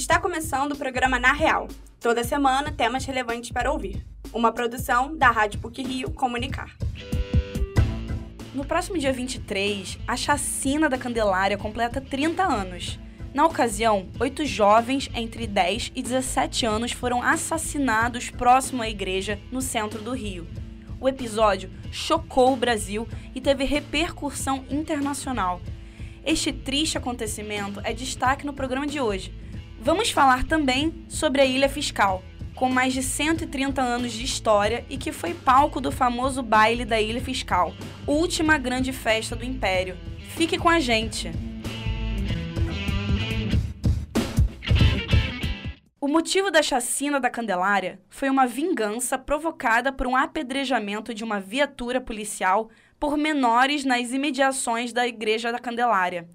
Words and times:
Está 0.00 0.18
começando 0.18 0.72
o 0.72 0.78
programa 0.78 1.18
Na 1.18 1.30
Real. 1.30 1.68
Toda 2.00 2.24
semana, 2.24 2.72
temas 2.72 3.04
relevantes 3.04 3.50
para 3.50 3.70
ouvir. 3.70 4.02
Uma 4.32 4.50
produção 4.50 5.14
da 5.14 5.30
Rádio 5.30 5.60
PUC 5.60 5.82
Rio 5.82 6.10
Comunicar. 6.10 6.74
No 8.54 8.64
próximo 8.64 8.96
dia 8.96 9.12
23, 9.12 9.98
a 10.08 10.16
chacina 10.16 10.88
da 10.88 10.96
Candelária 10.96 11.58
completa 11.58 12.00
30 12.00 12.42
anos. 12.42 12.98
Na 13.34 13.44
ocasião, 13.44 14.08
oito 14.18 14.42
jovens 14.46 15.10
entre 15.14 15.46
10 15.46 15.92
e 15.94 16.02
17 16.02 16.64
anos 16.64 16.92
foram 16.92 17.22
assassinados 17.22 18.30
próximo 18.30 18.80
à 18.80 18.88
igreja 18.88 19.38
no 19.52 19.60
centro 19.60 20.00
do 20.00 20.14
Rio. 20.14 20.48
O 20.98 21.10
episódio 21.10 21.70
chocou 21.92 22.54
o 22.54 22.56
Brasil 22.56 23.06
e 23.34 23.40
teve 23.40 23.64
repercussão 23.64 24.64
internacional. 24.70 25.60
Este 26.24 26.54
triste 26.54 26.96
acontecimento 26.96 27.82
é 27.84 27.92
destaque 27.92 28.46
no 28.46 28.54
programa 28.54 28.86
de 28.86 28.98
hoje 28.98 29.38
Vamos 29.82 30.10
falar 30.10 30.44
também 30.44 31.06
sobre 31.08 31.40
a 31.40 31.44
Ilha 31.46 31.66
Fiscal, 31.66 32.22
com 32.54 32.68
mais 32.68 32.92
de 32.92 33.02
130 33.02 33.80
anos 33.80 34.12
de 34.12 34.22
história 34.22 34.84
e 34.90 34.98
que 34.98 35.10
foi 35.10 35.32
palco 35.32 35.80
do 35.80 35.90
famoso 35.90 36.42
baile 36.42 36.84
da 36.84 37.00
Ilha 37.00 37.22
Fiscal, 37.22 37.72
última 38.06 38.58
grande 38.58 38.92
festa 38.92 39.34
do 39.34 39.42
Império. 39.42 39.96
Fique 40.36 40.58
com 40.58 40.68
a 40.68 40.78
gente! 40.78 41.32
O 45.98 46.06
motivo 46.06 46.50
da 46.50 46.62
chacina 46.62 47.18
da 47.18 47.30
Candelária 47.30 47.98
foi 48.10 48.28
uma 48.28 48.46
vingança 48.46 49.16
provocada 49.16 49.90
por 49.90 50.06
um 50.06 50.14
apedrejamento 50.14 51.14
de 51.14 51.24
uma 51.24 51.40
viatura 51.40 52.02
policial 52.02 52.68
por 52.98 53.16
menores 53.16 53.82
nas 53.86 54.12
imediações 54.12 54.92
da 54.92 55.06
Igreja 55.06 55.50
da 55.50 55.58
Candelária, 55.58 56.28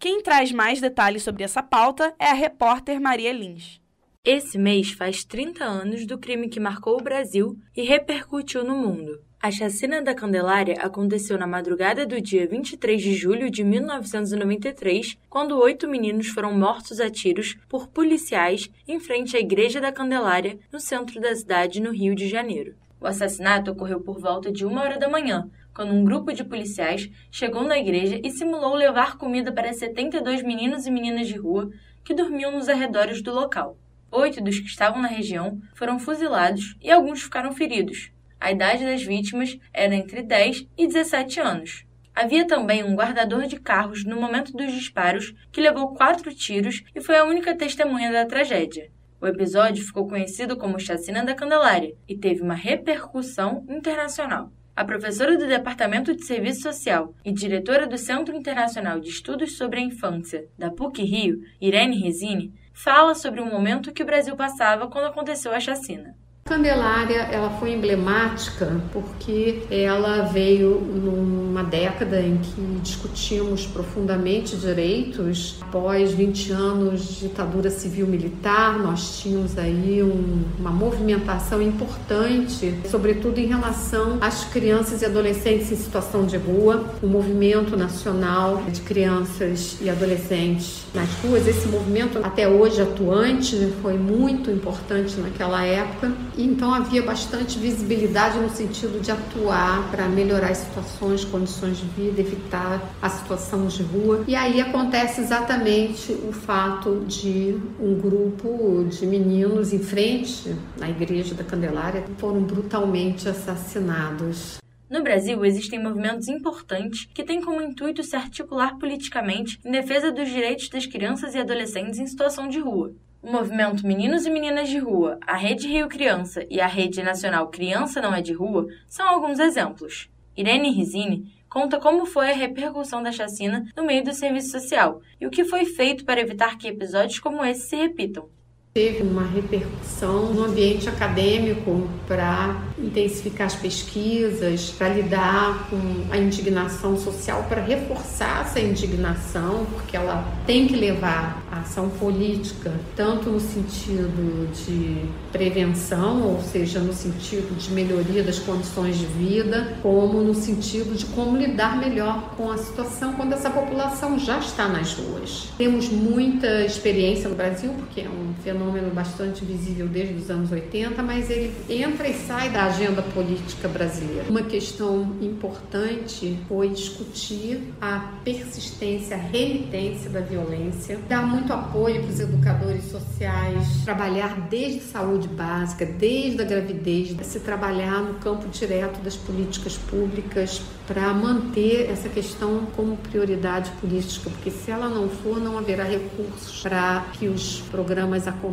quem 0.00 0.22
traz 0.22 0.50
mais 0.50 0.80
detalhes 0.80 1.22
sobre 1.22 1.44
essa 1.44 1.62
pauta 1.62 2.14
é 2.18 2.24
a 2.24 2.32
repórter 2.32 2.98
Maria 2.98 3.30
Lins. 3.30 3.78
Esse 4.24 4.58
mês 4.58 4.92
faz 4.92 5.24
30 5.24 5.62
anos 5.62 6.06
do 6.06 6.18
crime 6.18 6.48
que 6.48 6.58
marcou 6.58 6.98
o 6.98 7.02
Brasil 7.02 7.58
e 7.76 7.82
repercutiu 7.82 8.64
no 8.64 8.74
mundo. 8.74 9.20
A 9.42 9.50
chacina 9.50 10.00
da 10.00 10.14
Candelária 10.14 10.76
aconteceu 10.80 11.38
na 11.38 11.46
madrugada 11.46 12.06
do 12.06 12.18
dia 12.18 12.46
23 12.46 13.00
de 13.00 13.12
julho 13.14 13.50
de 13.50 13.62
1993, 13.62 15.18
quando 15.28 15.58
oito 15.58 15.86
meninos 15.86 16.28
foram 16.28 16.58
mortos 16.58 16.98
a 16.98 17.10
tiros 17.10 17.58
por 17.68 17.86
policiais 17.88 18.70
em 18.88 18.98
frente 18.98 19.36
à 19.36 19.40
Igreja 19.40 19.82
da 19.82 19.92
Candelária, 19.92 20.58
no 20.72 20.80
centro 20.80 21.20
da 21.20 21.34
cidade, 21.36 21.78
no 21.78 21.92
Rio 21.92 22.14
de 22.14 22.26
Janeiro. 22.26 22.74
O 22.98 23.06
assassinato 23.06 23.70
ocorreu 23.70 24.00
por 24.00 24.18
volta 24.18 24.52
de 24.52 24.64
uma 24.64 24.82
hora 24.82 24.98
da 24.98 25.08
manhã, 25.08 25.50
quando 25.74 25.92
um 25.92 26.04
grupo 26.04 26.32
de 26.32 26.44
policiais 26.44 27.10
chegou 27.30 27.62
na 27.62 27.78
igreja 27.78 28.20
e 28.22 28.30
simulou 28.30 28.74
levar 28.74 29.16
comida 29.16 29.52
para 29.52 29.72
72 29.72 30.42
meninos 30.42 30.86
e 30.86 30.90
meninas 30.90 31.28
de 31.28 31.36
rua 31.36 31.70
que 32.04 32.14
dormiam 32.14 32.52
nos 32.52 32.68
arredores 32.68 33.22
do 33.22 33.32
local. 33.32 33.78
Oito 34.10 34.42
dos 34.42 34.58
que 34.58 34.66
estavam 34.66 35.00
na 35.00 35.08
região 35.08 35.60
foram 35.74 35.98
fuzilados 35.98 36.76
e 36.80 36.90
alguns 36.90 37.22
ficaram 37.22 37.52
feridos. 37.52 38.10
A 38.40 38.50
idade 38.50 38.84
das 38.84 39.02
vítimas 39.02 39.58
era 39.72 39.94
entre 39.94 40.22
10 40.22 40.66
e 40.76 40.86
17 40.86 41.38
anos. 41.38 41.84
Havia 42.14 42.46
também 42.46 42.82
um 42.82 42.94
guardador 42.94 43.46
de 43.46 43.60
carros 43.60 44.04
no 44.04 44.20
momento 44.20 44.52
dos 44.52 44.72
disparos 44.72 45.32
que 45.52 45.60
levou 45.60 45.94
quatro 45.94 46.34
tiros 46.34 46.82
e 46.94 47.00
foi 47.00 47.16
a 47.16 47.24
única 47.24 47.54
testemunha 47.54 48.10
da 48.10 48.26
tragédia. 48.26 48.90
O 49.20 49.26
episódio 49.26 49.84
ficou 49.84 50.08
conhecido 50.08 50.56
como 50.56 50.80
Chacina 50.80 51.24
da 51.24 51.34
Candelária 51.34 51.94
e 52.08 52.16
teve 52.16 52.42
uma 52.42 52.54
repercussão 52.54 53.64
internacional. 53.68 54.50
A 54.80 54.84
professora 54.86 55.36
do 55.36 55.46
Departamento 55.46 56.16
de 56.16 56.24
Serviço 56.24 56.62
Social 56.62 57.14
e 57.22 57.30
diretora 57.30 57.86
do 57.86 57.98
Centro 57.98 58.34
Internacional 58.34 58.98
de 58.98 59.10
Estudos 59.10 59.58
sobre 59.58 59.78
a 59.78 59.82
Infância 59.82 60.48
da 60.56 60.70
PUC 60.70 61.02
Rio, 61.02 61.36
Irene 61.60 62.00
Resini, 62.00 62.54
fala 62.72 63.14
sobre 63.14 63.42
o 63.42 63.44
momento 63.44 63.92
que 63.92 64.02
o 64.02 64.06
Brasil 64.06 64.34
passava 64.36 64.88
quando 64.88 65.08
aconteceu 65.08 65.52
a 65.52 65.60
chacina. 65.60 66.16
Candelária 66.50 67.28
ela 67.30 67.48
foi 67.48 67.74
emblemática 67.74 68.82
porque 68.92 69.62
ela 69.70 70.22
veio 70.22 70.80
numa 70.80 71.62
década 71.62 72.20
em 72.20 72.38
que 72.38 72.60
discutimos 72.82 73.68
profundamente 73.68 74.56
direitos. 74.56 75.58
Após 75.60 76.10
20 76.10 76.50
anos 76.50 77.06
de 77.06 77.28
ditadura 77.28 77.70
civil-militar, 77.70 78.80
nós 78.80 79.20
tínhamos 79.20 79.56
aí 79.56 80.02
um, 80.02 80.42
uma 80.58 80.72
movimentação 80.72 81.62
importante, 81.62 82.74
sobretudo 82.90 83.38
em 83.38 83.46
relação 83.46 84.18
às 84.20 84.44
crianças 84.46 85.02
e 85.02 85.04
adolescentes 85.04 85.70
em 85.70 85.76
situação 85.76 86.26
de 86.26 86.36
rua, 86.36 86.84
o 87.00 87.06
movimento 87.06 87.76
nacional 87.76 88.60
de 88.68 88.80
crianças 88.80 89.78
e 89.80 89.88
adolescentes 89.88 90.82
nas 90.92 91.08
ruas. 91.22 91.46
Esse 91.46 91.68
movimento 91.68 92.18
até 92.24 92.48
hoje 92.48 92.82
atuante 92.82 93.72
foi 93.80 93.96
muito 93.96 94.50
importante 94.50 95.16
naquela 95.20 95.64
época 95.64 96.12
então 96.44 96.72
havia 96.72 97.02
bastante 97.02 97.58
visibilidade 97.58 98.38
no 98.38 98.48
sentido 98.48 99.00
de 99.00 99.10
atuar 99.10 99.90
para 99.90 100.08
melhorar 100.08 100.50
as 100.50 100.58
situações, 100.58 101.24
condições 101.24 101.78
de 101.78 101.86
vida, 101.86 102.20
evitar 102.20 102.80
a 103.00 103.08
situação 103.08 103.66
de 103.66 103.82
rua. 103.82 104.24
E 104.26 104.34
aí 104.34 104.60
acontece 104.60 105.20
exatamente 105.20 106.12
o 106.12 106.32
fato 106.32 107.04
de 107.06 107.56
um 107.78 107.98
grupo 107.98 108.84
de 108.88 109.06
meninos 109.06 109.72
em 109.72 109.78
frente 109.78 110.54
à 110.80 110.88
igreja 110.88 111.34
da 111.34 111.44
Candelária 111.44 112.04
foram 112.18 112.42
brutalmente 112.42 113.28
assassinados. 113.28 114.58
No 114.90 115.04
Brasil, 115.04 115.44
existem 115.44 115.80
movimentos 115.80 116.26
importantes 116.26 117.08
que 117.14 117.22
têm 117.22 117.40
como 117.40 117.62
intuito 117.62 118.02
se 118.02 118.16
articular 118.16 118.76
politicamente 118.76 119.60
em 119.64 119.70
defesa 119.70 120.10
dos 120.10 120.28
direitos 120.28 120.68
das 120.68 120.84
crianças 120.84 121.32
e 121.36 121.38
adolescentes 121.38 122.00
em 122.00 122.06
situação 122.08 122.48
de 122.48 122.58
rua. 122.58 122.92
O 123.22 123.30
movimento 123.30 123.86
Meninos 123.86 124.24
e 124.24 124.30
Meninas 124.30 124.70
de 124.70 124.78
Rua, 124.78 125.18
a 125.26 125.36
Rede 125.36 125.68
Rio 125.68 125.88
Criança 125.88 126.46
e 126.48 126.58
a 126.58 126.66
Rede 126.66 127.02
Nacional 127.02 127.48
Criança 127.48 128.00
Não 128.00 128.14
é 128.14 128.22
de 128.22 128.32
Rua 128.32 128.66
são 128.88 129.06
alguns 129.06 129.38
exemplos. 129.38 130.08
Irene 130.34 130.70
Risini 130.70 131.30
conta 131.46 131.78
como 131.78 132.06
foi 132.06 132.30
a 132.30 132.34
repercussão 132.34 133.02
da 133.02 133.12
chacina 133.12 133.70
no 133.76 133.84
meio 133.84 134.02
do 134.02 134.14
serviço 134.14 134.50
social 134.50 135.02
e 135.20 135.26
o 135.26 135.30
que 135.30 135.44
foi 135.44 135.66
feito 135.66 136.06
para 136.06 136.22
evitar 136.22 136.56
que 136.56 136.66
episódios 136.66 137.18
como 137.18 137.44
esse 137.44 137.68
se 137.68 137.76
repitam. 137.76 138.26
Teve 138.72 139.02
uma 139.02 139.24
repercussão 139.24 140.32
no 140.32 140.44
ambiente 140.44 140.88
acadêmico 140.88 141.88
para 142.06 142.62
intensificar 142.78 143.48
as 143.48 143.56
pesquisas, 143.56 144.70
para 144.70 144.90
lidar 144.90 145.68
com 145.68 145.76
a 146.08 146.16
indignação 146.16 146.96
social, 146.96 147.46
para 147.48 147.64
reforçar 147.64 148.42
essa 148.42 148.60
indignação, 148.60 149.66
porque 149.72 149.96
ela 149.96 150.24
tem 150.46 150.68
que 150.68 150.76
levar 150.76 151.42
a 151.50 151.62
ação 151.62 151.88
política, 151.90 152.72
tanto 152.94 153.28
no 153.28 153.40
sentido 153.40 154.48
de 154.64 155.04
prevenção, 155.32 156.22
ou 156.22 156.40
seja, 156.40 156.78
no 156.78 156.92
sentido 156.92 157.52
de 157.58 157.72
melhoria 157.72 158.22
das 158.22 158.38
condições 158.38 158.96
de 158.96 159.06
vida, 159.06 159.78
como 159.82 160.20
no 160.20 160.32
sentido 160.32 160.96
de 160.96 161.06
como 161.06 161.36
lidar 161.36 161.76
melhor 161.76 162.36
com 162.36 162.52
a 162.52 162.56
situação 162.56 163.14
quando 163.14 163.32
essa 163.32 163.50
população 163.50 164.16
já 164.16 164.38
está 164.38 164.68
nas 164.68 164.92
ruas. 164.92 165.48
Temos 165.58 165.88
muita 165.88 166.64
experiência 166.64 167.28
no 167.28 167.34
Brasil, 167.34 167.72
porque 167.76 168.02
é 168.02 168.08
um 168.08 168.32
fenômeno 168.44 168.59
fenômeno 168.60 168.90
bastante 168.90 169.42
visível 169.42 169.88
desde 169.88 170.14
os 170.14 170.30
anos 170.30 170.52
80, 170.52 171.02
mas 171.02 171.30
ele 171.30 171.52
entra 171.68 172.06
e 172.06 172.14
sai 172.14 172.50
da 172.50 172.64
agenda 172.64 173.00
política 173.00 173.66
brasileira. 173.66 174.26
Uma 174.28 174.42
questão 174.42 175.16
importante 175.20 176.38
foi 176.46 176.68
discutir 176.68 177.72
a 177.80 178.12
persistência, 178.22 179.16
a 179.16 179.18
remitência 179.18 180.10
da 180.10 180.20
violência, 180.20 180.98
dar 181.08 181.26
muito 181.26 181.52
apoio 181.52 182.02
para 182.02 182.10
os 182.10 182.20
educadores 182.20 182.84
sociais, 182.84 183.82
trabalhar 183.84 184.48
desde 184.50 184.80
saúde 184.80 185.28
básica, 185.28 185.86
desde 185.86 186.42
a 186.42 186.44
gravidez, 186.44 187.16
se 187.22 187.40
trabalhar 187.40 188.02
no 188.02 188.14
campo 188.14 188.46
direto 188.48 189.00
das 189.00 189.16
políticas 189.16 189.76
públicas 189.76 190.60
para 190.86 191.14
manter 191.14 191.88
essa 191.88 192.08
questão 192.08 192.66
como 192.74 192.96
prioridade 192.96 193.70
política, 193.80 194.28
porque 194.28 194.50
se 194.50 194.70
ela 194.70 194.88
não 194.88 195.08
for, 195.08 195.40
não 195.40 195.56
haverá 195.56 195.84
recursos 195.84 196.60
para 196.62 197.06
que 197.12 197.28
os 197.28 197.60
programas 197.70 198.26
aconteçam. 198.26 198.49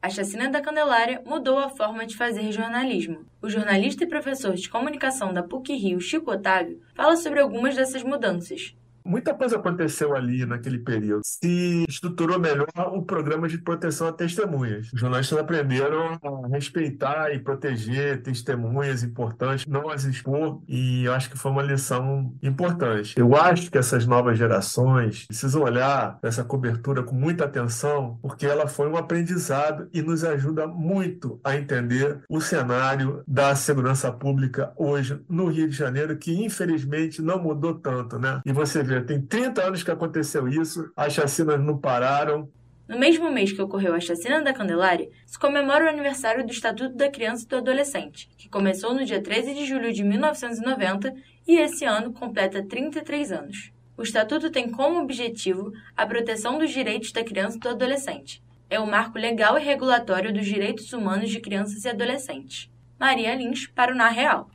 A 0.00 0.08
chacina 0.08 0.48
da 0.48 0.60
Candelária 0.60 1.20
mudou 1.26 1.58
a 1.58 1.68
forma 1.68 2.06
de 2.06 2.16
fazer 2.16 2.52
jornalismo. 2.52 3.26
O 3.42 3.48
jornalista 3.48 4.04
e 4.04 4.06
professor 4.06 4.54
de 4.54 4.68
comunicação 4.68 5.34
da 5.34 5.42
PUC 5.42 5.74
Rio, 5.74 6.00
Chico 6.00 6.30
Otávio, 6.30 6.80
fala 6.94 7.16
sobre 7.16 7.40
algumas 7.40 7.74
dessas 7.74 8.04
mudanças. 8.04 8.76
Muita 9.06 9.32
coisa 9.34 9.56
aconteceu 9.56 10.16
ali 10.16 10.44
naquele 10.44 10.78
período. 10.78 11.22
Se 11.24 11.84
estruturou 11.88 12.40
melhor 12.40 12.66
o 12.92 13.02
programa 13.02 13.48
de 13.48 13.58
proteção 13.58 14.08
a 14.08 14.12
testemunhas. 14.12 14.90
Os 14.92 15.00
jornalistas 15.00 15.38
aprenderam 15.38 16.18
a 16.22 16.48
respeitar 16.48 17.32
e 17.32 17.38
proteger 17.38 18.22
testemunhas 18.22 19.02
importantes, 19.04 19.64
não 19.66 19.88
as 19.88 20.04
expor, 20.04 20.60
e 20.66 21.04
eu 21.04 21.14
acho 21.14 21.30
que 21.30 21.38
foi 21.38 21.52
uma 21.52 21.62
lição 21.62 22.34
importante. 22.42 23.14
Eu 23.16 23.36
acho 23.36 23.70
que 23.70 23.78
essas 23.78 24.06
novas 24.06 24.36
gerações 24.36 25.26
precisam 25.26 25.62
olhar 25.62 26.18
essa 26.22 26.42
cobertura 26.42 27.02
com 27.02 27.14
muita 27.14 27.44
atenção, 27.44 28.18
porque 28.20 28.44
ela 28.44 28.66
foi 28.66 28.88
um 28.88 28.96
aprendizado 28.96 29.88
e 29.92 30.02
nos 30.02 30.24
ajuda 30.24 30.66
muito 30.66 31.40
a 31.44 31.56
entender 31.56 32.20
o 32.28 32.40
cenário 32.40 33.22
da 33.26 33.54
segurança 33.54 34.10
pública 34.10 34.72
hoje 34.76 35.20
no 35.28 35.46
Rio 35.46 35.68
de 35.68 35.76
Janeiro, 35.76 36.16
que 36.16 36.44
infelizmente 36.44 37.22
não 37.22 37.40
mudou 37.40 37.74
tanto, 37.74 38.18
né? 38.18 38.40
E 38.44 38.52
você 38.52 38.82
vê 38.82 38.95
tem 39.04 39.20
30 39.20 39.62
anos 39.62 39.82
que 39.82 39.90
aconteceu 39.90 40.48
isso, 40.48 40.90
as 40.96 41.12
chacinas 41.12 41.60
não 41.60 41.76
pararam. 41.76 42.48
No 42.88 42.98
mesmo 42.98 43.30
mês 43.30 43.52
que 43.52 43.60
ocorreu 43.60 43.94
a 43.94 44.00
chacina 44.00 44.40
da 44.40 44.52
Candelária, 44.52 45.08
se 45.26 45.38
comemora 45.38 45.86
o 45.86 45.88
aniversário 45.88 46.46
do 46.46 46.52
Estatuto 46.52 46.94
da 46.94 47.10
Criança 47.10 47.44
e 47.44 47.48
do 47.48 47.56
Adolescente, 47.56 48.28
que 48.38 48.48
começou 48.48 48.94
no 48.94 49.04
dia 49.04 49.20
13 49.20 49.54
de 49.54 49.66
julho 49.66 49.92
de 49.92 50.04
1990 50.04 51.12
e 51.48 51.58
esse 51.58 51.84
ano 51.84 52.12
completa 52.12 52.64
33 52.64 53.32
anos. 53.32 53.72
O 53.96 54.02
Estatuto 54.02 54.50
tem 54.50 54.70
como 54.70 55.00
objetivo 55.00 55.72
a 55.96 56.06
proteção 56.06 56.58
dos 56.58 56.70
direitos 56.70 57.12
da 57.12 57.24
criança 57.24 57.56
e 57.56 57.60
do 57.60 57.70
adolescente. 57.70 58.42
É 58.68 58.78
o 58.78 58.86
marco 58.86 59.18
legal 59.18 59.58
e 59.58 59.62
regulatório 59.64 60.32
dos 60.32 60.46
direitos 60.46 60.92
humanos 60.92 61.30
de 61.30 61.40
crianças 61.40 61.84
e 61.84 61.88
adolescentes. 61.88 62.70
Maria 62.98 63.34
Lins, 63.34 63.66
para 63.68 63.92
o 63.92 63.96
Na 63.96 64.08
Real. 64.08 64.50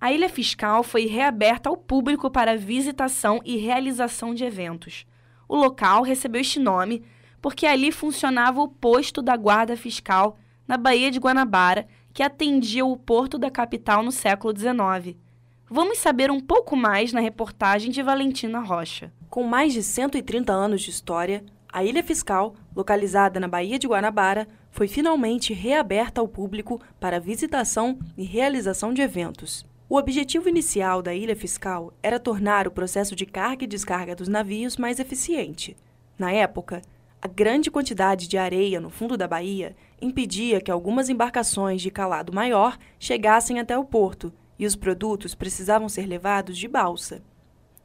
A 0.00 0.12
Ilha 0.12 0.28
Fiscal 0.28 0.84
foi 0.84 1.06
reaberta 1.06 1.68
ao 1.68 1.76
público 1.76 2.30
para 2.30 2.56
visitação 2.56 3.40
e 3.44 3.56
realização 3.56 4.32
de 4.32 4.44
eventos. 4.44 5.04
O 5.48 5.56
local 5.56 6.02
recebeu 6.02 6.40
este 6.40 6.60
nome 6.60 7.02
porque 7.42 7.66
ali 7.66 7.90
funcionava 7.90 8.60
o 8.60 8.68
posto 8.68 9.20
da 9.20 9.36
Guarda 9.36 9.76
Fiscal 9.76 10.38
na 10.68 10.76
Baía 10.76 11.10
de 11.10 11.18
Guanabara, 11.18 11.88
que 12.12 12.22
atendia 12.22 12.86
o 12.86 12.96
porto 12.96 13.38
da 13.38 13.50
capital 13.50 14.04
no 14.04 14.12
século 14.12 14.56
XIX. 14.56 15.16
Vamos 15.68 15.98
saber 15.98 16.30
um 16.30 16.40
pouco 16.40 16.76
mais 16.76 17.12
na 17.12 17.20
reportagem 17.20 17.90
de 17.90 18.00
Valentina 18.00 18.60
Rocha. 18.60 19.12
Com 19.28 19.42
mais 19.42 19.72
de 19.72 19.82
130 19.82 20.52
anos 20.52 20.82
de 20.82 20.90
história, 20.90 21.44
a 21.72 21.82
Ilha 21.82 22.04
Fiscal, 22.04 22.54
localizada 22.74 23.40
na 23.40 23.48
Baía 23.48 23.80
de 23.80 23.88
Guanabara, 23.88 24.46
foi 24.70 24.86
finalmente 24.86 25.52
reaberta 25.52 26.20
ao 26.20 26.28
público 26.28 26.80
para 27.00 27.18
visitação 27.18 27.98
e 28.16 28.22
realização 28.22 28.94
de 28.94 29.02
eventos. 29.02 29.66
O 29.90 29.96
objetivo 29.96 30.50
inicial 30.50 31.00
da 31.00 31.14
ilha 31.14 31.34
fiscal 31.34 31.94
era 32.02 32.20
tornar 32.20 32.68
o 32.68 32.70
processo 32.70 33.16
de 33.16 33.24
carga 33.24 33.64
e 33.64 33.66
descarga 33.66 34.14
dos 34.14 34.28
navios 34.28 34.76
mais 34.76 35.00
eficiente. 35.00 35.74
Na 36.18 36.30
época, 36.30 36.82
a 37.22 37.26
grande 37.26 37.70
quantidade 37.70 38.28
de 38.28 38.36
areia 38.36 38.82
no 38.82 38.90
fundo 38.90 39.16
da 39.16 39.26
baía 39.26 39.74
impedia 39.98 40.60
que 40.60 40.70
algumas 40.70 41.08
embarcações 41.08 41.80
de 41.80 41.90
calado 41.90 42.34
maior 42.34 42.76
chegassem 42.98 43.58
até 43.58 43.78
o 43.78 43.84
porto 43.84 44.30
e 44.58 44.66
os 44.66 44.76
produtos 44.76 45.34
precisavam 45.34 45.88
ser 45.88 46.04
levados 46.04 46.58
de 46.58 46.68
balsa. 46.68 47.22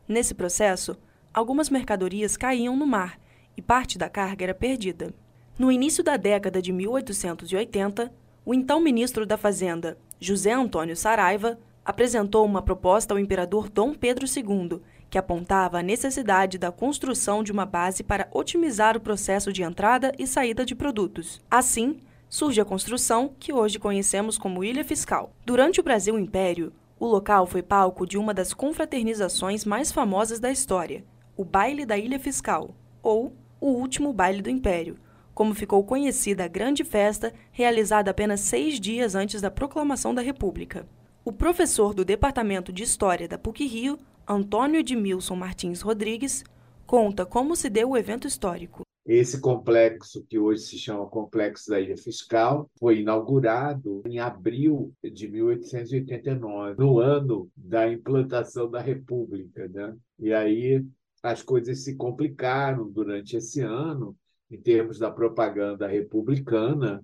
Nesse 0.06 0.34
processo, 0.34 0.98
algumas 1.34 1.70
mercadorias 1.70 2.36
caíam 2.36 2.76
no 2.76 2.86
mar 2.86 3.18
e 3.56 3.62
parte 3.62 3.98
da 3.98 4.10
carga 4.10 4.44
era 4.44 4.54
perdida. 4.54 5.14
No 5.58 5.72
início 5.72 6.04
da 6.04 6.18
década 6.18 6.62
de 6.62 6.74
1880, 6.74 8.12
o 8.46 8.54
então 8.54 8.82
ministro 8.82 9.26
da 9.26 9.38
Fazenda, 9.38 9.98
José 10.20 10.52
Antônio 10.52 10.98
Saraiva, 10.98 11.58
apresentou 11.85 12.45
uma 12.45 12.62
proposta 12.62 13.13
ao 13.13 13.19
imperador 13.19 13.69
Dom 13.69 13.94
Pedro 13.94 14.25
II, 14.25 14.81
que 15.09 15.18
apontava 15.18 15.80
a 15.80 15.83
necessidade 15.83 16.57
da 16.57 16.71
construção 16.71 17.44
de 17.44 17.51
uma 17.51 17.65
base 17.65 18.03
para 18.03 18.27
otimizar 18.31 18.97
o 18.97 19.01
processo 19.01 19.53
de 19.53 19.62
entrada 19.62 20.12
e 20.18 20.25
saída 20.25 20.65
de 20.65 20.74
produtos. 20.74 21.41
Assim, 21.51 22.00
surge 22.30 22.59
a 22.59 22.65
construção 22.65 23.31
que 23.39 23.53
hoje 23.53 23.77
conhecemos 23.77 24.38
como 24.38 24.63
Ilha 24.63 24.83
Fiscal. 24.83 25.31
Durante 25.45 25.80
o 25.80 25.83
Brasil 25.83 26.18
Império, 26.18 26.74
o 27.00 27.06
local 27.06 27.45
foi 27.45 27.62
palco 27.62 28.07
de 28.07 28.18
uma 28.18 28.33
das 28.33 28.53
confraternizações 28.53 29.65
mais 29.65 29.91
famosas 29.91 30.39
da 30.39 30.51
história, 30.51 31.03
o 31.35 31.44
Baile 31.44 31.85
da 31.85 31.97
Ilha 31.97 32.18
Fiscal, 32.18 32.74
ou 33.03 33.35
o 33.59 33.68
Último 33.68 34.13
Baile 34.13 34.41
do 34.41 34.50
Império, 34.50 34.97
como 35.33 35.53
ficou 35.53 35.83
conhecida 35.83 36.45
a 36.45 36.47
grande 36.47 36.83
festa 36.83 37.33
realizada 37.51 38.09
apenas 38.09 38.39
seis 38.39 38.80
dias 38.80 39.15
antes 39.15 39.41
da 39.41 39.51
proclamação 39.51 40.13
da 40.13 40.21
República. 40.21 40.88
O 41.25 41.31
professor 41.31 41.94
do 41.94 42.04
Departamento 42.04 42.74
de 42.74 42.84
História 42.84 43.30
da 43.30 43.38
PUC-Rio, 43.38 43.98
Antônio 44.28 44.81
Edmilson 44.81 45.38
Martins 45.38 45.80
Rodrigues, 45.80 46.44
conta 46.86 47.25
como 47.25 47.56
se 47.56 47.70
deu 47.70 47.92
o 47.92 47.98
evento 47.98 48.28
histórico. 48.28 48.81
Esse 49.06 49.40
complexo, 49.40 50.25
que 50.30 50.38
hoje 50.38 50.64
se 50.64 50.78
chama 50.78 51.08
Complexo 51.08 51.70
da 51.70 51.80
Ilha 51.80 51.96
Fiscal, 51.96 52.70
foi 52.78 53.00
inaugurado 53.00 54.04
em 54.06 54.20
abril 54.20 54.94
de 55.02 55.30
1889, 55.30 56.75
no 56.78 57.00
ano 57.00 57.50
da 57.56 57.90
implantação 57.90 58.69
da 58.69 58.81
República. 58.81 59.66
Né? 59.69 59.96
E 60.19 60.34
aí 60.34 60.86
as 61.22 61.42
coisas 61.42 61.86
se 61.86 61.96
complicaram 61.96 62.92
durante 62.92 63.38
esse 63.38 63.62
ano, 63.62 64.14
em 64.52 64.60
termos 64.60 65.00
da 65.00 65.10
propaganda 65.10 65.88
republicana, 65.88 67.02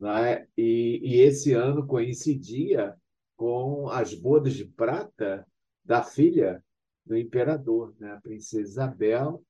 né? 0.00 0.44
e, 0.58 1.00
e 1.04 1.20
esse 1.20 1.52
ano 1.52 1.86
coincidia 1.86 2.96
com 3.44 3.90
as 3.90 4.14
bodas 4.14 4.54
de 4.54 4.64
prata 4.64 5.46
da 5.84 6.02
filha 6.02 6.64
do 7.04 7.14
imperador, 7.14 7.94
né? 8.00 8.12
a 8.12 8.20
princesa 8.22 8.62
Isabel, 8.62 9.44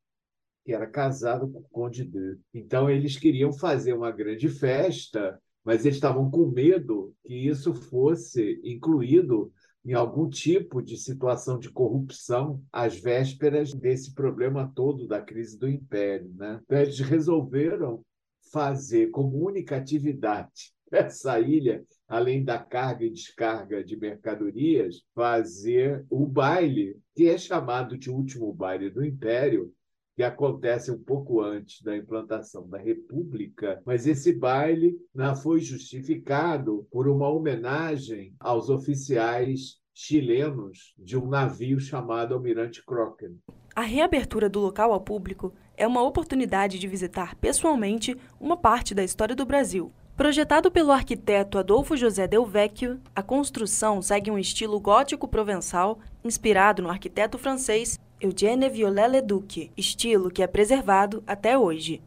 que 0.65 0.73
era 0.73 0.85
casada 0.85 1.47
com 1.47 1.61
o 1.61 1.69
Conde 1.71 2.05
de. 2.05 2.37
Então, 2.53 2.91
eles 2.91 3.17
queriam 3.17 3.53
fazer 3.53 3.93
uma 3.93 4.11
grande 4.11 4.49
festa, 4.49 5.41
mas 5.63 5.85
eles 5.85 5.95
estavam 5.95 6.29
com 6.29 6.51
medo 6.51 7.15
que 7.25 7.35
isso 7.35 7.73
fosse 7.73 8.61
incluído 8.65 9.53
em 9.85 9.93
algum 9.93 10.29
tipo 10.29 10.83
de 10.83 10.97
situação 10.97 11.57
de 11.57 11.71
corrupção 11.71 12.61
às 12.73 12.99
vésperas 12.99 13.73
desse 13.73 14.13
problema 14.13 14.73
todo 14.75 15.07
da 15.07 15.23
crise 15.23 15.57
do 15.57 15.69
império. 15.69 16.35
Né? 16.35 16.61
Então, 16.65 16.79
eles 16.79 16.99
resolveram 16.99 18.05
fazer 18.51 19.11
como 19.11 19.47
única 19.47 19.77
atividade 19.77 20.75
essa 21.07 21.39
ilha 21.41 21.85
além 22.09 22.45
da 22.45 22.59
carga 22.59 23.05
e 23.05 23.11
descarga 23.11 23.83
de 23.83 23.97
mercadorias, 23.97 25.03
fazer 25.15 26.05
o 26.11 26.27
baile, 26.27 26.97
que 27.15 27.29
é 27.29 27.39
chamado 27.39 27.97
de 27.97 28.11
último 28.11 28.53
baile 28.53 28.91
do 28.91 29.05
Império, 29.05 29.73
que 30.15 30.23
acontece 30.23 30.93
um 30.93 30.99
pouco 30.99 31.41
antes 31.41 31.83
da 31.83 31.97
implantação 31.97 32.69
da 32.69 32.79
República, 32.79 33.83
mas 33.85 34.07
esse 34.07 34.33
baile 34.33 34.97
não 35.13 35.35
foi 35.35 35.61
justificado 35.61 36.87
por 36.91 37.09
uma 37.09 37.29
homenagem 37.29 38.33
aos 38.39 38.69
oficiais 38.69 39.81
chilenos 39.93 40.95
de 40.99 41.17
um 41.17 41.27
navio 41.27 41.81
chamado 41.81 42.35
Almirante 42.35 42.85
Crocker. 42.85 43.33
A 43.75 43.83
reabertura 43.83 44.49
do 44.49 44.61
local 44.61 44.93
ao 44.93 45.01
público 45.01 45.53
é 45.77 45.87
uma 45.87 46.03
oportunidade 46.03 46.79
de 46.79 46.87
visitar 46.87 47.35
pessoalmente 47.37 48.17
uma 48.39 48.57
parte 48.57 48.95
da 48.95 49.03
história 49.03 49.35
do 49.35 49.45
Brasil, 49.45 49.93
Projetado 50.17 50.71
pelo 50.71 50.93
arquiteto 50.93 51.59
Adolfo 51.59 51.97
José 51.97 52.29
Del 52.29 52.47
Vecchio, 52.47 53.01
a 53.17 53.21
construção 53.21 54.01
segue 54.01 54.31
um 54.31 54.39
estilo 54.39 54.79
gótico 54.79 55.27
provençal 55.27 55.99
inspirado 56.23 56.81
no 56.81 56.89
arquiteto 56.89 57.37
francês 57.37 57.99
Eugène 58.21 58.69
Viollet-le-Duc, 58.69 59.73
estilo 59.77 60.31
que 60.31 60.41
é 60.41 60.47
preservado 60.47 61.21
até 61.27 61.59
hoje. 61.59 62.01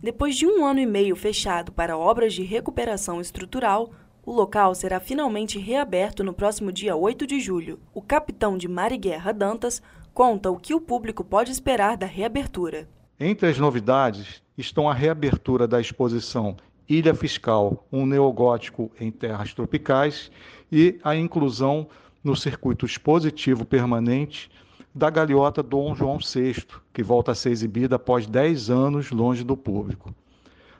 Depois 0.00 0.36
de 0.36 0.46
um 0.46 0.64
ano 0.64 0.78
e 0.78 0.86
meio 0.86 1.16
fechado 1.16 1.72
para 1.72 1.98
obras 1.98 2.34
de 2.34 2.44
recuperação 2.44 3.20
estrutural, 3.20 3.90
o 4.24 4.30
local 4.30 4.72
será 4.72 5.00
finalmente 5.00 5.58
reaberto 5.58 6.22
no 6.22 6.32
próximo 6.32 6.70
dia 6.70 6.94
8 6.94 7.26
de 7.26 7.40
julho. 7.40 7.80
O 7.92 8.00
capitão 8.00 8.56
de 8.56 8.68
mar 8.68 8.92
e 8.92 8.96
guerra 8.96 9.32
Dantas 9.32 9.82
conta 10.14 10.52
o 10.52 10.56
que 10.56 10.72
o 10.72 10.80
público 10.80 11.24
pode 11.24 11.50
esperar 11.50 11.96
da 11.96 12.06
reabertura. 12.06 12.88
Entre 13.18 13.48
as 13.48 13.58
novidades 13.58 14.40
estão 14.56 14.88
a 14.88 14.94
reabertura 14.94 15.66
da 15.66 15.80
exposição 15.80 16.56
Ilha 16.90 17.14
Fiscal, 17.14 17.86
um 17.92 18.04
neogótico 18.04 18.90
em 18.98 19.12
terras 19.12 19.54
tropicais, 19.54 20.28
e 20.72 20.98
a 21.04 21.14
inclusão 21.14 21.86
no 22.22 22.34
circuito 22.34 22.84
expositivo 22.84 23.64
permanente 23.64 24.50
da 24.92 25.08
galeota 25.08 25.62
Dom 25.62 25.94
João 25.94 26.18
VI, 26.18 26.66
que 26.92 27.00
volta 27.00 27.30
a 27.30 27.34
ser 27.36 27.50
exibida 27.50 27.94
após 27.94 28.26
10 28.26 28.70
anos 28.70 29.12
longe 29.12 29.44
do 29.44 29.56
público. 29.56 30.12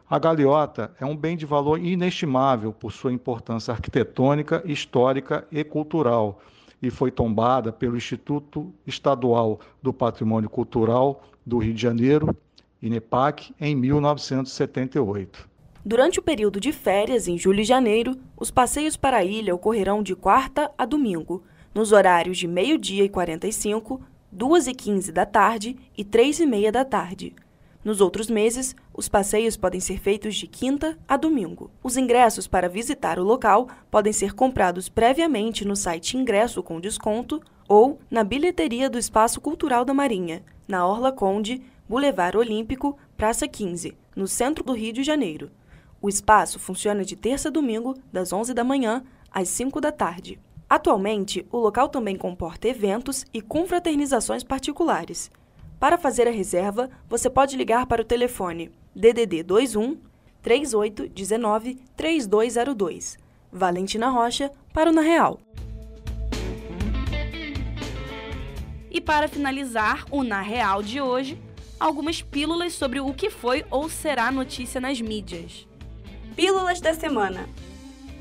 A 0.09 0.19
galeota 0.19 0.93
é 0.99 1.07
um 1.07 1.17
bem 1.17 1.37
de 1.37 1.47
valor 1.47 1.79
inestimável 1.79 2.73
por 2.73 2.91
sua 2.91 3.13
importância 3.13 3.71
arquitetônica, 3.71 4.65
histórica 4.65 5.47
e 5.53 5.63
cultural, 5.63 6.41
e 6.83 6.91
foi 6.91 7.13
tombada 7.13 7.71
pelo 7.71 7.97
Instituto 7.97 8.75
Estadual 8.85 9.61
do 9.81 9.93
Patrimônio 9.93 10.51
Cultural 10.51 11.23
do 11.47 11.59
Rio 11.59 11.73
de 11.73 11.81
Janeiro, 11.81 12.37
INEPAC, 12.83 13.55
em 13.61 13.77
1978. 13.77 15.50
Durante 15.85 16.19
o 16.19 16.23
período 16.23 16.61
de 16.61 16.73
férias, 16.73 17.27
em 17.27 17.39
julho 17.39 17.61
e 17.61 17.65
janeiro, 17.65 18.15
os 18.37 18.51
passeios 18.51 18.99
para 18.99 19.17
a 19.17 19.25
ilha 19.25 19.55
ocorrerão 19.55 20.03
de 20.03 20.15
quarta 20.15 20.71
a 20.77 20.85
domingo, 20.85 21.43
nos 21.75 21.91
horários 21.91 22.37
de 22.37 22.47
meio-dia 22.47 23.03
e 23.05 23.09
45, 23.09 23.99
2 24.31 24.67
e 24.67 24.75
15 24.75 25.11
da 25.11 25.25
tarde 25.25 25.77
e 25.97 26.05
3 26.05 26.41
e 26.41 26.47
meia 26.47 26.71
da 26.71 26.85
tarde. 26.85 27.35
Nos 27.83 28.03
outros 28.03 28.29
meses, 28.29 28.77
os 28.93 29.09
passeios 29.09 29.57
podem 29.57 29.81
ser 29.81 29.99
feitos 29.99 30.37
de 30.37 30.47
quinta 30.47 30.99
a 31.09 31.17
domingo. 31.17 31.71
Os 31.83 31.97
ingressos 31.97 32.47
para 32.47 32.69
visitar 32.69 33.19
o 33.19 33.25
local 33.25 33.67
podem 33.91 34.13
ser 34.13 34.35
comprados 34.35 34.91
previamente 34.91 35.65
no 35.65 35.75
site 35.75 36.15
Ingresso 36.15 36.63
com 36.63 36.79
Desconto 36.79 37.41
ou 37.67 37.99
na 38.11 38.23
bilheteria 38.23 38.91
do 38.91 38.99
Espaço 38.99 39.41
Cultural 39.41 39.87
da 39.87 39.95
Marinha, 39.95 40.43
na 40.69 40.87
Orla 40.87 41.11
Conde, 41.11 41.63
Boulevard 41.89 42.37
Olímpico, 42.37 42.99
Praça 43.17 43.49
15, 43.49 43.97
no 44.15 44.29
centro 44.29 44.63
do 44.63 44.75
Rio 44.75 44.93
de 44.93 45.03
Janeiro. 45.03 45.51
O 46.03 46.09
espaço 46.09 46.59
funciona 46.59 47.05
de 47.05 47.15
terça 47.15 47.49
a 47.49 47.53
domingo, 47.53 47.95
das 48.11 48.33
11 48.33 48.55
da 48.55 48.65
manhã 48.65 49.05
às 49.31 49.49
5 49.51 49.81
da 49.81 49.93
tarde. 49.93 50.41
Atualmente, 50.69 51.47
o 51.51 51.59
local 51.59 51.89
também 51.89 52.17
comporta 52.17 52.69
eventos 52.69 53.27
e 53.35 53.43
confraternizações 53.43 54.43
particulares. 54.43 55.31
Para 55.79 55.99
fazer 55.99 56.27
a 56.27 56.31
reserva, 56.31 56.89
você 57.09 57.29
pode 57.29 57.57
ligar 57.57 57.87
para 57.87 58.03
o 58.03 58.05
telefone 58.05 58.71
DDD 58.95 59.43
21 59.43 59.99
3819 60.41 61.75
3202. 61.97 63.19
Valentina 63.53 64.09
Rocha 64.09 64.51
para 64.73 64.91
o 64.91 64.93
Na 64.93 65.03
Real. 65.03 65.39
E 68.91 69.01
para 69.01 69.29
finalizar 69.29 70.07
o 70.11 70.23
Na 70.23 70.41
Real 70.41 70.83
de 70.83 71.01
hoje, 71.01 71.41
algumas 71.79 72.23
pílulas 72.23 72.73
sobre 72.73 73.01
o 73.01 73.13
que 73.13 73.29
foi 73.29 73.65
ou 73.71 73.89
será 73.89 74.31
notícia 74.33 74.81
nas 74.81 75.01
mídias. 75.01 75.70
Pílulas 76.41 76.81
da 76.81 76.95
semana. 76.95 77.47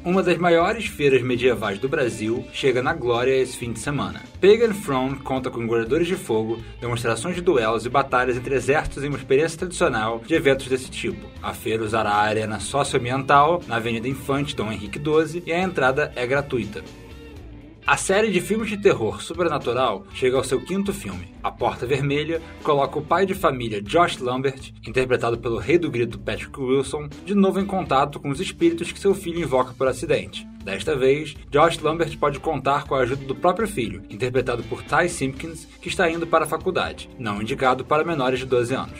Uma 0.03 0.21
das 0.21 0.37
maiores 0.37 0.87
feiras 0.87 1.21
medievais 1.21 1.79
do 1.79 1.87
Brasil 1.87 2.45
chega 2.51 2.83
na 2.83 2.93
glória 2.93 3.33
esse 3.33 3.55
fim 3.55 3.71
de 3.71 3.79
semana. 3.79 4.21
Pagan 4.41 4.73
Throne 4.73 5.15
conta 5.19 5.49
com 5.49 5.65
guardadores 5.65 6.05
de 6.05 6.17
fogo, 6.17 6.61
demonstrações 6.81 7.35
de 7.35 7.41
duelos 7.41 7.85
e 7.85 7.89
batalhas 7.89 8.35
entre 8.35 8.55
exércitos 8.55 9.05
em 9.05 9.07
uma 9.07 9.17
experiência 9.17 9.59
tradicional 9.59 10.19
de 10.19 10.35
eventos 10.35 10.67
desse 10.67 10.91
tipo. 10.91 11.29
A 11.41 11.53
feira 11.53 11.81
usará 11.81 12.09
a 12.09 12.23
arena 12.23 12.59
socioambiental 12.59 13.63
na 13.65 13.77
Avenida 13.77 14.09
Infante 14.09 14.53
Dom 14.53 14.69
Henrique 14.69 14.99
XII 14.99 15.41
e 15.45 15.53
a 15.53 15.63
entrada 15.63 16.11
é 16.13 16.27
gratuita. 16.27 16.83
A 17.89 17.97
série 17.97 18.29
de 18.29 18.39
filmes 18.39 18.69
de 18.69 18.77
terror 18.77 19.19
sobrenatural 19.19 20.05
chega 20.13 20.37
ao 20.37 20.43
seu 20.43 20.63
quinto 20.63 20.93
filme. 20.93 21.33
A 21.41 21.49
Porta 21.49 21.87
Vermelha 21.87 22.39
coloca 22.61 22.99
o 22.99 23.01
pai 23.01 23.25
de 23.25 23.33
família 23.33 23.81
Josh 23.81 24.19
Lambert, 24.19 24.71
interpretado 24.87 25.39
pelo 25.39 25.57
rei 25.57 25.79
do 25.79 25.89
grito 25.89 26.19
Patrick 26.19 26.61
Wilson, 26.61 27.09
de 27.25 27.33
novo 27.33 27.59
em 27.59 27.65
contato 27.65 28.19
com 28.19 28.29
os 28.29 28.39
espíritos 28.39 28.91
que 28.91 28.99
seu 28.99 29.15
filho 29.15 29.41
invoca 29.41 29.73
por 29.73 29.87
acidente. 29.87 30.47
Desta 30.63 30.95
vez, 30.95 31.35
Josh 31.49 31.79
Lambert 31.79 32.15
pode 32.19 32.39
contar 32.39 32.83
com 32.83 32.93
a 32.93 32.99
ajuda 32.99 33.25
do 33.25 33.33
próprio 33.33 33.67
filho, 33.67 34.03
interpretado 34.07 34.61
por 34.65 34.83
Ty 34.83 35.09
Simpkins, 35.09 35.65
que 35.81 35.89
está 35.89 36.07
indo 36.07 36.27
para 36.27 36.43
a 36.45 36.47
faculdade, 36.47 37.09
não 37.17 37.41
indicado 37.41 37.83
para 37.83 38.03
menores 38.03 38.37
de 38.37 38.45
12 38.45 38.75
anos. 38.75 38.99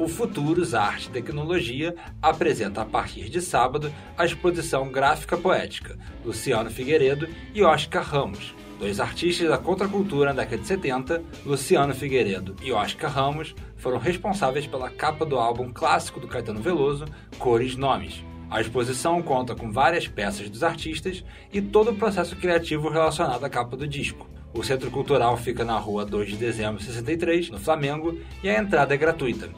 O 0.00 0.08
Futuros 0.08 0.74
Arte 0.74 1.08
e 1.08 1.10
Tecnologia 1.10 1.94
apresenta 2.22 2.80
a 2.80 2.86
partir 2.86 3.28
de 3.28 3.42
sábado 3.42 3.92
a 4.16 4.24
exposição 4.24 4.90
Gráfica 4.90 5.36
Poética, 5.36 5.98
Luciano 6.24 6.70
Figueiredo 6.70 7.28
e 7.52 7.62
Oscar 7.62 8.02
Ramos, 8.02 8.54
dois 8.78 8.98
artistas 8.98 9.50
da 9.50 9.58
contracultura 9.58 10.32
na 10.32 10.40
década 10.40 10.62
de 10.62 10.66
70, 10.66 11.22
Luciano 11.44 11.94
Figueiredo 11.94 12.56
e 12.62 12.72
Oscar 12.72 13.12
Ramos, 13.12 13.54
foram 13.76 13.98
responsáveis 13.98 14.66
pela 14.66 14.88
capa 14.88 15.26
do 15.26 15.38
álbum 15.38 15.70
clássico 15.70 16.18
do 16.18 16.26
Caetano 16.26 16.62
Veloso, 16.62 17.04
Cores 17.38 17.76
Nomes. 17.76 18.24
A 18.50 18.58
exposição 18.58 19.20
conta 19.20 19.54
com 19.54 19.70
várias 19.70 20.08
peças 20.08 20.48
dos 20.48 20.62
artistas 20.62 21.22
e 21.52 21.60
todo 21.60 21.90
o 21.90 21.96
processo 21.96 22.34
criativo 22.36 22.88
relacionado 22.88 23.44
à 23.44 23.50
capa 23.50 23.76
do 23.76 23.86
disco. 23.86 24.26
O 24.54 24.64
Centro 24.64 24.90
Cultural 24.90 25.36
fica 25.36 25.62
na 25.62 25.76
rua 25.76 26.06
2 26.06 26.30
de 26.30 26.36
dezembro 26.36 26.82
63, 26.82 27.50
no 27.50 27.58
Flamengo, 27.58 28.18
e 28.42 28.48
a 28.48 28.58
entrada 28.58 28.94
é 28.94 28.96
gratuita. 28.96 29.50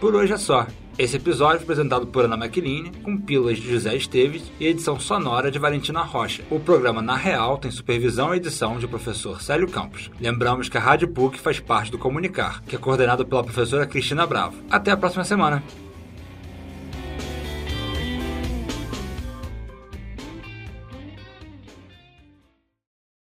Por 0.00 0.14
hoje 0.14 0.32
é 0.32 0.36
só. 0.36 0.66
Esse 0.98 1.16
episódio 1.16 1.58
foi 1.58 1.64
apresentado 1.64 2.06
por 2.06 2.24
Ana 2.24 2.36
Maquiline, 2.36 2.90
com 3.02 3.18
pílulas 3.18 3.58
de 3.58 3.70
José 3.70 3.94
Esteves 3.96 4.50
e 4.58 4.66
edição 4.66 4.98
sonora 4.98 5.50
de 5.50 5.58
Valentina 5.58 6.00
Rocha. 6.02 6.42
O 6.50 6.58
programa 6.58 7.02
Na 7.02 7.16
Real 7.16 7.58
tem 7.58 7.70
supervisão 7.70 8.34
e 8.34 8.38
edição 8.38 8.78
de 8.78 8.86
professor 8.86 9.42
Célio 9.42 9.68
Campos. 9.68 10.10
Lembramos 10.18 10.68
que 10.68 10.78
a 10.78 10.80
Rádio 10.80 11.08
PUC 11.08 11.38
faz 11.38 11.60
parte 11.60 11.90
do 11.90 11.98
Comunicar, 11.98 12.62
que 12.62 12.76
é 12.76 12.78
coordenado 12.78 13.26
pela 13.26 13.44
professora 13.44 13.86
Cristina 13.86 14.26
Bravo. 14.26 14.56
Até 14.70 14.90
a 14.90 14.96
próxima 14.96 15.24
semana! 15.24 15.62